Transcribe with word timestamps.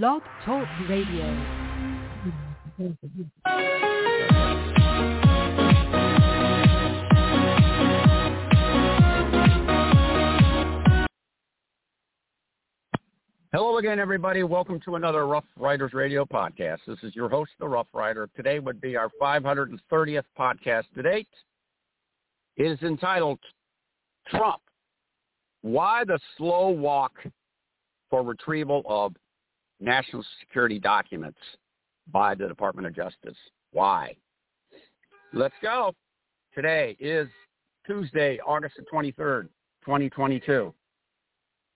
Blog 0.00 0.22
Talk 0.46 0.66
Radio. 0.88 1.26
Hello 13.52 13.76
again, 13.76 13.98
everybody. 13.98 14.42
Welcome 14.44 14.80
to 14.86 14.96
another 14.96 15.26
Rough 15.26 15.44
Riders 15.58 15.92
Radio 15.92 16.24
podcast. 16.24 16.78
This 16.86 16.96
is 17.02 17.14
your 17.14 17.28
host, 17.28 17.50
the 17.60 17.68
Rough 17.68 17.88
Rider. 17.92 18.30
Today 18.34 18.60
would 18.60 18.80
be 18.80 18.96
our 18.96 19.10
530th 19.20 20.22
podcast 20.38 20.84
to 20.94 21.02
date. 21.02 21.28
It 22.56 22.62
is 22.62 22.80
entitled 22.80 23.40
Trump, 24.26 24.62
Why 25.60 26.04
the 26.04 26.18
Slow 26.38 26.70
Walk 26.70 27.12
for 28.08 28.22
Retrieval 28.22 28.84
of 28.86 29.12
National 29.82 30.24
Security 30.40 30.78
Documents 30.78 31.38
by 32.10 32.34
the 32.34 32.46
Department 32.46 32.86
of 32.86 32.94
Justice. 32.94 33.36
Why? 33.72 34.14
Let's 35.32 35.54
go. 35.60 35.92
Today 36.54 36.96
is 37.00 37.28
Tuesday, 37.86 38.38
August 38.46 38.76
the 38.76 38.84
23rd, 38.92 39.48
2022. 39.84 40.72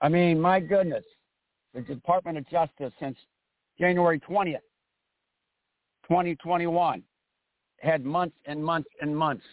I 0.00 0.08
mean, 0.08 0.40
my 0.40 0.60
goodness 0.60 1.04
the 1.74 1.82
Department 1.82 2.36
of 2.38 2.48
Justice 2.48 2.92
since 2.98 3.16
January 3.78 4.18
20th, 4.20 4.58
2021, 6.08 7.02
had 7.78 8.04
months 8.04 8.36
and 8.46 8.64
months 8.64 8.88
and 9.00 9.16
months 9.16 9.44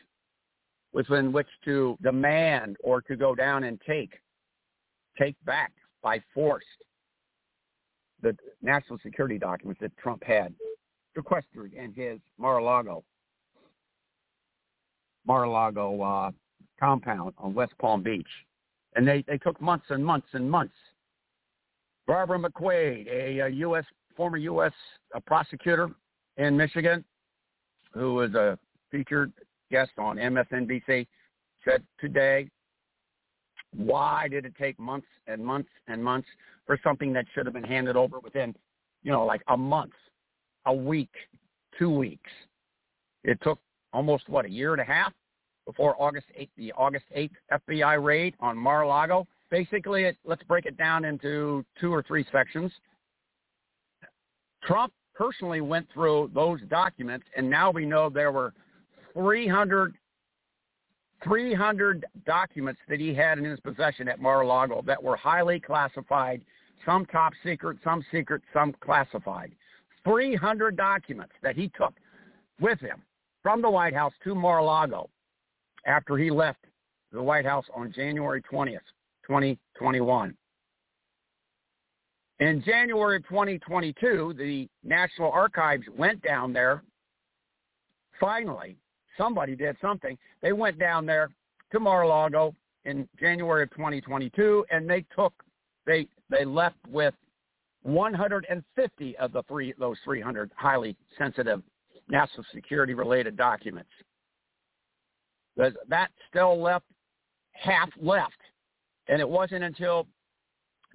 within 0.93 1.31
which 1.31 1.47
to 1.65 1.97
demand 2.01 2.77
or 2.83 3.01
to 3.01 3.15
go 3.15 3.35
down 3.35 3.65
and 3.65 3.79
take, 3.85 4.13
take 5.17 5.35
back 5.45 5.71
by 6.01 6.21
force 6.33 6.63
the 8.21 8.35
national 8.61 8.99
security 8.99 9.37
documents 9.37 9.79
that 9.81 9.95
Trump 9.97 10.23
had 10.23 10.53
sequestered 11.15 11.73
in 11.73 11.93
his 11.93 12.19
Mar-a-Lago, 12.37 13.03
Mar-a-Lago 15.25 16.01
uh, 16.01 16.31
compound 16.79 17.33
on 17.37 17.53
West 17.53 17.73
Palm 17.79 18.03
Beach. 18.03 18.27
And 18.95 19.07
they, 19.07 19.23
they 19.27 19.37
took 19.37 19.59
months 19.61 19.85
and 19.89 20.03
months 20.03 20.27
and 20.33 20.49
months 20.49 20.73
Barbara 22.07 22.39
McQuade, 22.39 23.07
a, 23.07 23.39
a 23.39 23.49
U.S. 23.49 23.83
former 24.15 24.37
U.S. 24.37 24.71
prosecutor 25.25 25.89
in 26.37 26.55
Michigan, 26.55 27.03
who 27.93 28.15
was 28.15 28.33
a 28.33 28.57
featured 28.91 29.33
guest 29.69 29.91
on 29.97 30.15
MSNBC, 30.15 31.05
said 31.65 31.83
today, 31.99 32.49
why 33.75 34.27
did 34.29 34.45
it 34.45 34.53
take 34.57 34.79
months 34.79 35.07
and 35.27 35.43
months 35.43 35.69
and 35.87 36.03
months 36.03 36.27
for 36.65 36.79
something 36.83 37.13
that 37.13 37.25
should 37.33 37.45
have 37.45 37.53
been 37.53 37.63
handed 37.63 37.95
over 37.95 38.19
within, 38.19 38.55
you 39.03 39.11
know, 39.11 39.25
like 39.25 39.41
a 39.47 39.57
month, 39.57 39.93
a 40.65 40.73
week, 40.73 41.13
two 41.77 41.89
weeks? 41.89 42.31
It 43.23 43.39
took 43.41 43.59
almost, 43.93 44.29
what, 44.29 44.45
a 44.45 44.49
year 44.49 44.73
and 44.73 44.81
a 44.81 44.85
half 44.85 45.13
before 45.65 46.01
August 46.01 46.27
8th, 46.39 46.49
the 46.57 46.71
August 46.73 47.05
8th 47.15 47.31
FBI 47.69 48.03
raid 48.03 48.35
on 48.39 48.57
Mar-a-Lago 48.57 49.27
basically, 49.49 50.03
it, 50.03 50.17
let's 50.25 50.43
break 50.43 50.65
it 50.65 50.77
down 50.77 51.05
into 51.05 51.65
two 51.79 51.93
or 51.93 52.03
three 52.03 52.25
sections. 52.31 52.71
Trump 54.63 54.93
personally 55.15 55.61
went 55.61 55.87
through 55.93 56.31
those 56.33 56.59
documents, 56.69 57.25
and 57.35 57.49
now 57.49 57.71
we 57.71 57.85
know 57.85 58.09
there 58.09 58.31
were 58.31 58.53
300, 59.13 59.95
300 61.23 62.05
documents 62.25 62.79
that 62.87 62.99
he 62.99 63.13
had 63.13 63.37
in 63.37 63.43
his 63.43 63.59
possession 63.59 64.07
at 64.07 64.19
Mar-a-Lago 64.19 64.83
that 64.85 65.01
were 65.01 65.15
highly 65.15 65.59
classified, 65.59 66.41
some 66.85 67.05
top 67.05 67.33
secret, 67.43 67.77
some 67.83 68.03
secret, 68.11 68.41
some 68.53 68.73
classified. 68.79 69.51
300 70.03 70.77
documents 70.77 71.33
that 71.41 71.55
he 71.55 71.69
took 71.69 71.93
with 72.61 72.79
him 72.79 73.01
from 73.43 73.61
the 73.61 73.69
White 73.69 73.93
House 73.93 74.13
to 74.23 74.35
Mar-a-Lago 74.35 75.09
after 75.85 76.17
he 76.17 76.29
left 76.29 76.59
the 77.11 77.21
White 77.21 77.45
House 77.45 77.65
on 77.73 77.91
January 77.91 78.41
20th. 78.41 78.79
2021. 79.27 80.35
In 82.39 82.63
January 82.63 83.17
of 83.17 83.27
2022, 83.27 84.35
the 84.37 84.69
National 84.83 85.31
Archives 85.31 85.83
went 85.97 86.21
down 86.21 86.53
there. 86.53 86.83
Finally, 88.19 88.77
somebody 89.17 89.55
did 89.55 89.75
something. 89.81 90.17
They 90.41 90.53
went 90.53 90.79
down 90.79 91.05
there 91.05 91.29
to 91.71 91.79
Mar-a-Lago 91.79 92.55
in 92.85 93.07
January 93.19 93.63
of 93.63 93.71
2022, 93.71 94.65
and 94.71 94.89
they 94.89 95.05
took 95.15 95.33
they 95.85 96.07
they 96.29 96.45
left 96.45 96.77
with 96.89 97.13
150 97.83 99.17
of 99.17 99.31
the 99.31 99.43
three 99.43 99.73
those 99.79 99.97
300 100.03 100.51
highly 100.55 100.95
sensitive 101.17 101.61
national 102.09 102.45
security 102.53 102.93
related 102.93 103.35
documents. 103.35 103.89
That 105.55 106.11
still 106.29 106.61
left 106.61 106.85
half 107.53 107.89
left 107.99 108.37
and 109.07 109.21
it 109.21 109.27
wasn't 109.27 109.63
until 109.63 110.07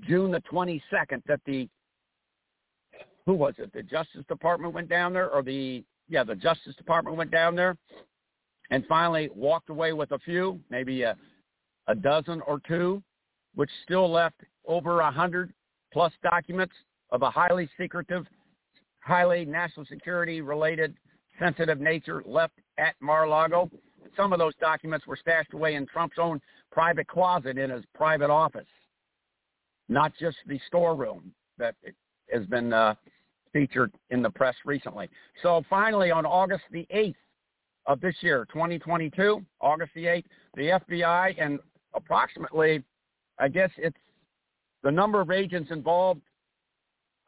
June 0.06 0.30
the 0.30 0.42
22nd 0.52 1.22
that 1.26 1.40
the, 1.46 1.68
who 3.26 3.34
was 3.34 3.54
it? 3.58 3.72
The 3.72 3.82
Justice 3.82 4.24
Department 4.28 4.74
went 4.74 4.88
down 4.88 5.12
there 5.12 5.30
or 5.30 5.42
the, 5.42 5.84
yeah, 6.08 6.24
the 6.24 6.34
Justice 6.34 6.74
Department 6.76 7.16
went 7.16 7.30
down 7.30 7.54
there 7.54 7.76
and 8.72 8.86
finally 8.86 9.28
walked 9.36 9.68
away 9.68 9.92
with 9.92 10.10
a 10.12 10.18
few, 10.20 10.58
maybe 10.70 11.02
a, 11.02 11.14
a 11.88 11.94
dozen 11.94 12.40
or 12.46 12.58
two, 12.66 13.02
which 13.54 13.70
still 13.84 14.10
left 14.10 14.40
over 14.66 15.00
a 15.00 15.10
hundred 15.10 15.52
plus 15.92 16.10
documents 16.22 16.72
of 17.10 17.20
a 17.20 17.30
highly 17.30 17.68
secretive, 17.78 18.26
highly 19.00 19.44
national 19.44 19.84
security 19.84 20.40
related 20.40 20.94
sensitive 21.38 21.80
nature 21.80 22.22
left 22.26 22.54
at 22.78 22.94
Mar-a-Lago. 23.00 23.70
Some 24.16 24.32
of 24.32 24.38
those 24.38 24.54
documents 24.58 25.06
were 25.06 25.18
stashed 25.18 25.52
away 25.52 25.74
in 25.74 25.86
Trump's 25.86 26.16
own 26.18 26.40
private 26.70 27.06
closet 27.06 27.58
in 27.58 27.68
his 27.68 27.84
private 27.94 28.30
office, 28.30 28.66
not 29.90 30.12
just 30.18 30.38
the 30.46 30.58
storeroom 30.66 31.32
that 31.58 31.74
has 32.32 32.46
been 32.46 32.72
uh, 32.72 32.94
featured 33.52 33.92
in 34.08 34.22
the 34.22 34.30
press 34.30 34.54
recently. 34.64 35.10
So 35.42 35.62
finally, 35.68 36.10
on 36.10 36.24
August 36.24 36.64
the 36.70 36.86
8th 36.94 37.14
of 37.86 38.00
this 38.00 38.14
year, 38.20 38.46
2022, 38.52 39.44
August 39.60 39.90
the 39.94 40.04
8th, 40.04 40.24
the 40.54 40.80
FBI 40.90 41.34
and 41.42 41.58
approximately, 41.94 42.82
I 43.38 43.48
guess 43.48 43.70
it's 43.76 43.96
the 44.82 44.90
number 44.90 45.20
of 45.20 45.30
agents 45.30 45.70
involved, 45.70 46.22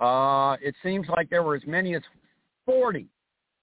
uh, 0.01 0.57
it 0.61 0.75
seems 0.83 1.09
like 1.09 1.31
there 1.31 1.43
were 1.43 1.55
as 1.55 1.67
many 1.67 1.95
as 1.95 2.03
40, 2.67 3.07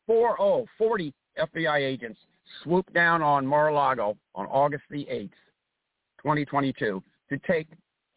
40, 0.07 0.65
40 0.77 1.13
FBI 1.39 1.79
agents 1.79 2.19
swooped 2.63 2.93
down 2.93 3.21
on 3.21 3.45
Mar-a-Lago 3.45 4.17
on 4.35 4.45
August 4.47 4.83
the 4.89 5.05
8th 5.05 5.29
2022 6.21 7.01
to 7.29 7.37
take 7.39 7.67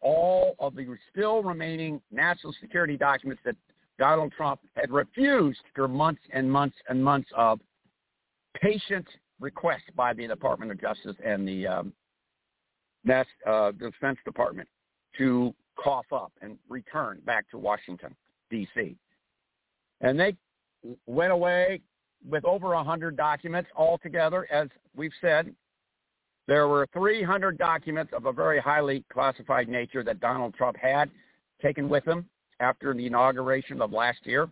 all 0.01 0.55
of 0.59 0.75
the 0.75 0.85
still 1.11 1.41
remaining 1.41 2.01
national 2.11 2.53
security 2.61 2.97
documents 2.97 3.41
that 3.45 3.55
Donald 3.97 4.33
Trump 4.35 4.59
had 4.75 4.91
refused 4.91 5.61
for 5.73 5.87
months 5.87 6.21
and 6.31 6.51
months 6.51 6.75
and 6.89 7.03
months 7.03 7.29
of 7.35 7.59
patient 8.61 9.07
request 9.39 9.83
by 9.95 10.13
the 10.13 10.27
Department 10.27 10.71
of 10.71 10.79
Justice 10.79 11.15
and 11.23 11.47
the 11.47 11.67
um, 11.67 11.93
uh, 13.47 13.71
Defense 13.71 14.17
Department 14.25 14.67
to 15.17 15.53
cough 15.81 16.11
up 16.11 16.31
and 16.41 16.57
return 16.69 17.21
back 17.25 17.49
to 17.51 17.57
Washington, 17.57 18.15
D.C. 18.49 18.95
And 20.01 20.19
they 20.19 20.35
went 21.05 21.31
away 21.31 21.81
with 22.27 22.45
over 22.45 22.69
100 22.69 23.15
documents 23.15 23.69
altogether, 23.75 24.47
as 24.51 24.67
we've 24.95 25.11
said, 25.21 25.53
there 26.47 26.67
were 26.67 26.87
300 26.93 27.57
documents 27.57 28.13
of 28.15 28.25
a 28.25 28.31
very 28.31 28.59
highly 28.59 29.03
classified 29.11 29.67
nature 29.67 30.03
that 30.03 30.19
Donald 30.19 30.53
Trump 30.53 30.77
had 30.77 31.09
taken 31.61 31.89
with 31.89 32.05
him 32.05 32.27
after 32.59 32.93
the 32.93 33.05
inauguration 33.05 33.81
of 33.81 33.91
last 33.91 34.19
year. 34.25 34.47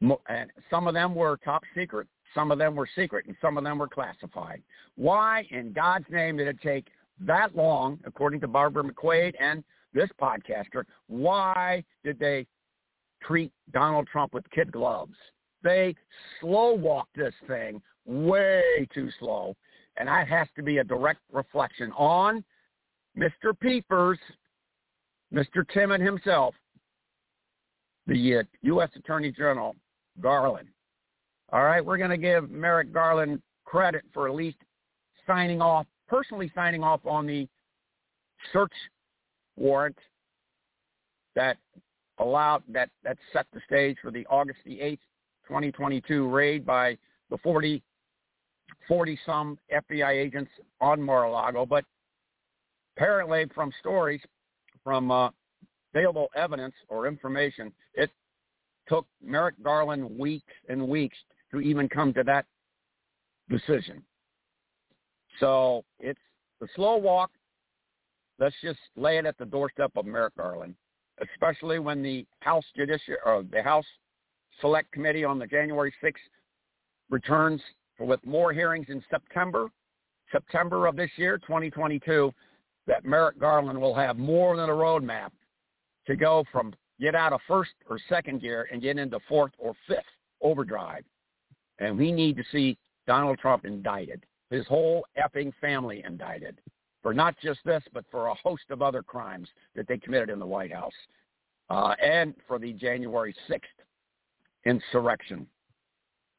And 0.00 0.50
some 0.70 0.86
of 0.86 0.94
them 0.94 1.14
were 1.14 1.38
top 1.44 1.62
secret, 1.76 2.06
some 2.34 2.50
of 2.50 2.58
them 2.58 2.74
were 2.74 2.88
secret, 2.94 3.26
and 3.26 3.36
some 3.40 3.56
of 3.56 3.64
them 3.64 3.78
were 3.78 3.88
classified. 3.88 4.62
Why 4.96 5.46
in 5.50 5.72
God's 5.72 6.06
name 6.10 6.36
did 6.36 6.48
it 6.48 6.60
take 6.62 6.86
that 7.20 7.54
long, 7.56 7.98
according 8.04 8.40
to 8.40 8.48
Barbara 8.48 8.84
McQuade 8.84 9.34
and 9.40 9.62
this 9.92 10.10
podcaster, 10.20 10.84
why 11.06 11.84
did 12.02 12.18
they 12.18 12.46
treat 13.22 13.52
Donald 13.72 14.08
Trump 14.08 14.34
with 14.34 14.48
kid 14.50 14.72
gloves? 14.72 15.14
They 15.62 15.94
slow 16.40 16.74
walked 16.74 17.16
this 17.16 17.34
thing 17.46 17.80
way 18.04 18.86
too 18.92 19.08
slow 19.18 19.56
and 19.96 20.08
that 20.08 20.28
has 20.28 20.48
to 20.56 20.62
be 20.62 20.78
a 20.78 20.84
direct 20.84 21.20
reflection 21.32 21.92
on 21.92 22.44
Mr. 23.16 23.58
Peepers, 23.58 24.18
Mr. 25.32 25.68
Timmon 25.72 26.00
himself, 26.00 26.54
the 28.06 28.38
uh, 28.38 28.42
U.S. 28.62 28.90
Attorney 28.96 29.30
General 29.30 29.76
Garland. 30.20 30.68
All 31.52 31.62
right, 31.62 31.84
we're 31.84 31.98
going 31.98 32.10
to 32.10 32.16
give 32.16 32.50
Merrick 32.50 32.92
Garland 32.92 33.40
credit 33.64 34.02
for 34.12 34.28
at 34.28 34.34
least 34.34 34.56
signing 35.26 35.60
off, 35.60 35.86
personally 36.08 36.50
signing 36.54 36.82
off 36.82 37.00
on 37.06 37.26
the 37.26 37.48
search 38.52 38.72
warrant 39.56 39.96
that 41.34 41.56
allowed 42.18 42.62
that 42.68 42.90
that 43.02 43.18
set 43.32 43.46
the 43.52 43.60
stage 43.66 43.96
for 44.02 44.10
the 44.10 44.26
August 44.26 44.58
the 44.64 44.78
8th, 44.78 44.98
2022 45.48 46.28
raid 46.28 46.64
by 46.64 46.96
the 47.30 47.38
40 47.38 47.82
40 48.88 49.18
some 49.24 49.58
FBI 49.72 50.10
agents 50.10 50.50
on 50.80 51.00
Mar-a-Lago. 51.00 51.66
But 51.66 51.84
apparently, 52.96 53.46
from 53.54 53.72
stories, 53.80 54.20
from 54.82 55.10
uh, 55.10 55.30
available 55.94 56.28
evidence 56.36 56.74
or 56.88 57.06
information, 57.06 57.72
it 57.94 58.10
took 58.88 59.06
Merrick 59.22 59.54
Garland 59.62 60.18
weeks 60.18 60.52
and 60.68 60.88
weeks 60.88 61.16
to 61.54 61.60
even 61.60 61.88
come 61.88 62.12
to 62.14 62.22
that 62.24 62.46
decision. 63.48 64.02
So 65.40 65.84
it's 65.98 66.20
the 66.60 66.68
slow 66.76 66.96
walk. 66.96 67.30
Let's 68.38 68.54
just 68.62 68.78
lay 68.96 69.18
it 69.18 69.26
at 69.26 69.38
the 69.38 69.46
doorstep 69.46 69.92
of 69.96 70.06
Merrick 70.06 70.36
Garland, 70.36 70.74
especially 71.22 71.78
when 71.78 72.02
the 72.02 72.26
House 72.40 72.64
Judiciary 72.76 73.18
or 73.24 73.36
uh, 73.36 73.42
the 73.50 73.62
House 73.62 73.86
Select 74.60 74.90
Committee 74.92 75.24
on 75.24 75.38
the 75.38 75.46
January 75.46 75.92
6th 76.02 76.14
returns 77.10 77.60
with 78.00 78.24
more 78.24 78.52
hearings 78.52 78.86
in 78.88 79.02
September, 79.10 79.68
September 80.32 80.86
of 80.86 80.96
this 80.96 81.10
year, 81.16 81.38
2022, 81.38 82.32
that 82.86 83.04
Merrick 83.04 83.38
Garland 83.38 83.80
will 83.80 83.94
have 83.94 84.16
more 84.16 84.56
than 84.56 84.68
a 84.68 84.72
roadmap 84.72 85.30
to 86.06 86.16
go 86.16 86.44
from 86.52 86.74
get 87.00 87.14
out 87.14 87.32
of 87.32 87.40
first 87.48 87.72
or 87.88 87.98
second 88.08 88.40
gear 88.40 88.68
and 88.72 88.82
get 88.82 88.98
into 88.98 89.18
fourth 89.28 89.52
or 89.58 89.74
fifth 89.86 90.04
overdrive. 90.40 91.04
And 91.78 91.98
we 91.98 92.12
need 92.12 92.36
to 92.36 92.44
see 92.52 92.78
Donald 93.06 93.38
Trump 93.38 93.64
indicted, 93.64 94.24
his 94.50 94.66
whole 94.66 95.04
effing 95.18 95.52
family 95.60 96.02
indicted 96.06 96.60
for 97.02 97.12
not 97.12 97.34
just 97.42 97.60
this, 97.64 97.82
but 97.92 98.04
for 98.10 98.28
a 98.28 98.34
host 98.34 98.64
of 98.70 98.80
other 98.80 99.02
crimes 99.02 99.48
that 99.76 99.86
they 99.86 99.98
committed 99.98 100.30
in 100.30 100.38
the 100.38 100.46
White 100.46 100.72
House 100.72 100.92
uh, 101.70 101.94
and 102.02 102.34
for 102.46 102.58
the 102.58 102.72
January 102.72 103.34
6th 103.48 103.60
insurrection 104.64 105.46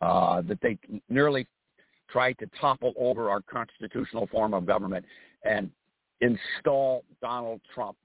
uh, 0.01 0.41
that 0.41 0.59
they 0.61 0.77
nearly 1.09 1.47
tried 2.09 2.38
to 2.39 2.47
topple 2.59 2.93
over 2.97 3.29
our 3.29 3.41
constitutional 3.41 4.27
form 4.27 4.53
of 4.53 4.65
government 4.65 5.05
and 5.43 5.69
install 6.21 7.03
Donald 7.21 7.61
Trump 7.73 7.97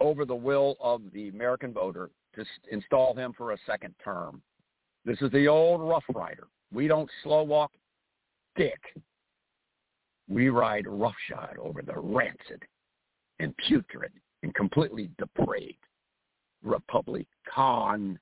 over 0.00 0.24
the 0.24 0.34
will 0.34 0.76
of 0.80 1.02
the 1.12 1.28
American 1.28 1.72
voter 1.72 2.10
to 2.34 2.44
install 2.70 3.14
him 3.14 3.32
for 3.36 3.52
a 3.52 3.56
second 3.66 3.94
term. 4.02 4.42
This 5.04 5.20
is 5.20 5.30
the 5.32 5.48
old 5.48 5.80
Rough 5.80 6.04
Rider. 6.14 6.46
We 6.72 6.86
don't 6.86 7.10
slow 7.22 7.42
walk 7.42 7.72
dick. 8.56 8.80
We 10.28 10.48
ride 10.48 10.86
roughshod 10.86 11.56
over 11.60 11.82
the 11.82 11.98
rancid 11.98 12.62
and 13.40 13.54
putrid 13.68 14.12
and 14.42 14.54
completely 14.54 15.10
depraved 15.18 15.76
Republican 16.62 18.18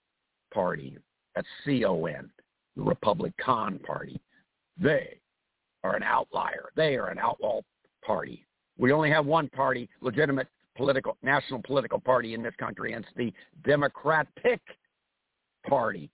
Party. 0.52 0.96
That's 1.34 1.46
C-O-N, 1.64 2.30
the 2.76 2.82
Republican 2.82 3.78
Party. 3.80 4.20
They 4.78 5.20
are 5.84 5.94
an 5.94 6.02
outlier. 6.02 6.70
They 6.74 6.96
are 6.96 7.08
an 7.08 7.18
outlaw 7.18 7.60
party. 8.04 8.46
We 8.78 8.92
only 8.92 9.10
have 9.10 9.26
one 9.26 9.48
party, 9.50 9.88
legitimate 10.00 10.48
political 10.76 11.16
national 11.22 11.60
political 11.62 12.00
party 12.00 12.32
in 12.34 12.42
this 12.42 12.54
country, 12.58 12.94
and 12.94 13.04
it's 13.04 13.14
the 13.14 13.32
Democratic 13.68 14.60
Party. 15.68 16.10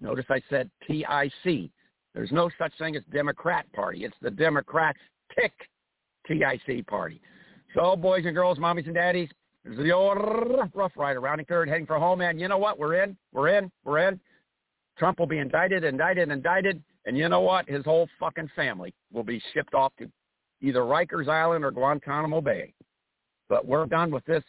Notice 0.00 0.26
I 0.30 0.40
said 0.48 0.70
TIC. 0.86 1.70
There's 2.14 2.32
no 2.32 2.50
such 2.58 2.72
thing 2.78 2.96
as 2.96 3.02
Democrat 3.12 3.66
Party. 3.72 4.04
It's 4.04 4.16
the 4.20 4.30
Democratic 4.30 4.96
TIC 6.26 6.86
Party. 6.86 7.20
So, 7.74 7.96
boys 7.96 8.24
and 8.24 8.34
girls, 8.34 8.58
mommies 8.58 8.86
and 8.86 8.94
daddies, 8.94 9.28
this 9.64 9.74
is 9.74 9.78
the 9.84 9.92
old 9.92 10.18
Rough 10.74 10.92
Rider, 10.96 11.20
rounding 11.20 11.46
third, 11.46 11.68
heading 11.68 11.86
for 11.86 11.98
home. 11.98 12.20
And 12.20 12.40
you 12.40 12.48
know 12.48 12.58
what? 12.58 12.78
We're 12.78 13.02
in. 13.02 13.16
We're 13.32 13.48
in. 13.48 13.70
We're 13.84 14.08
in. 14.08 14.20
Trump 14.98 15.18
will 15.18 15.26
be 15.26 15.38
indicted, 15.38 15.84
indicted, 15.84 16.30
indicted. 16.30 16.82
And 17.04 17.16
you 17.16 17.28
know 17.28 17.40
what? 17.40 17.68
His 17.68 17.84
whole 17.84 18.08
fucking 18.18 18.50
family 18.56 18.94
will 19.12 19.24
be 19.24 19.42
shipped 19.52 19.74
off 19.74 19.92
to 19.98 20.10
either 20.60 20.80
Rikers 20.80 21.28
Island 21.28 21.64
or 21.64 21.70
Guantanamo 21.70 22.40
Bay. 22.40 22.72
But 23.48 23.66
we're 23.66 23.86
done 23.86 24.10
with 24.10 24.24
this 24.24 24.42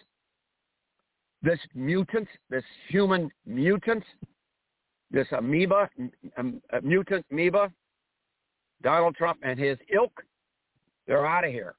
this 1.42 1.60
mutant, 1.74 2.28
this 2.50 2.66
human 2.90 3.32
mutant, 3.46 4.04
this 5.12 5.28
amoeba, 5.32 5.90
um, 6.38 6.62
mutant 6.84 7.26
amoeba, 7.32 7.72
Donald 8.82 9.16
Trump 9.16 9.40
and 9.44 9.60
his 9.60 9.78
ilk, 9.94 10.12
they're 11.08 11.26
out 11.26 11.44
of 11.46 11.52
here. 11.52 11.76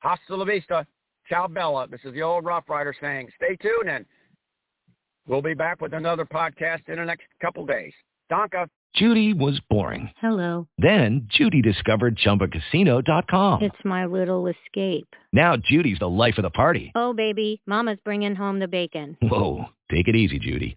Hasta 0.00 0.34
la 0.34 0.44
vista. 0.44 0.86
Ciao 1.28 1.46
Bella. 1.46 1.86
This 1.88 2.00
is 2.04 2.12
the 2.14 2.22
old 2.22 2.44
Rough 2.44 2.64
Rider 2.68 2.94
saying, 3.00 3.28
stay 3.36 3.56
tuned 3.56 3.88
and 3.88 4.04
we'll 5.28 5.42
be 5.42 5.54
back 5.54 5.80
with 5.80 5.92
another 5.92 6.24
podcast 6.24 6.88
in 6.88 6.96
the 6.96 7.04
next 7.04 7.26
couple 7.40 7.64
days. 7.66 7.92
Donka. 8.32 8.66
Judy 8.96 9.32
was 9.34 9.60
boring. 9.70 10.10
Hello. 10.20 10.66
Then 10.76 11.28
Judy 11.30 11.62
discovered 11.62 12.18
ChumbaCasino.com. 12.18 13.62
It's 13.62 13.84
my 13.84 14.06
little 14.06 14.48
escape. 14.48 15.06
Now 15.32 15.56
Judy's 15.56 16.00
the 16.00 16.08
life 16.08 16.38
of 16.38 16.42
the 16.42 16.50
party. 16.50 16.90
Oh, 16.96 17.12
baby, 17.12 17.60
mama's 17.66 17.98
bringing 18.04 18.34
home 18.34 18.58
the 18.58 18.66
bacon. 18.66 19.16
Whoa, 19.22 19.66
take 19.92 20.08
it 20.08 20.16
easy, 20.16 20.40
Judy. 20.40 20.76